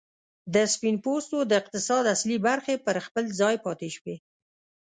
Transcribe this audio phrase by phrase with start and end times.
[0.53, 4.15] د سپین پوستو د اقتصاد اصلي برخې پر خپل ځای پاتې شوې.